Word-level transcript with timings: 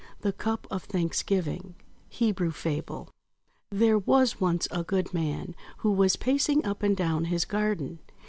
THE 0.21 0.33
CUP 0.33 0.65
OF 0.71 0.85
THANKSGIVING 0.85 1.75
Hebrew 2.09 2.49
Fable 2.49 3.11
THERE 3.69 3.99
was 3.99 4.41
once 4.41 4.67
a 4.71 4.81
good 4.81 5.13
man 5.13 5.53
who 5.77 5.91
was 5.91 6.15
pacing 6.15 6.65
up 6.65 6.81
and 6.81 6.97
down 6.97 7.25
his 7.25 7.45
garden. 7.45 7.99